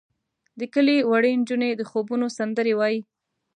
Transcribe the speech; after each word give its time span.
د 0.59 0.61
کلي 0.73 0.97
وړې 1.09 1.31
نجونې 1.39 1.69
د 1.75 1.81
خوبونو 1.89 2.25
سندرې 2.37 2.73
وایې. 2.79 2.99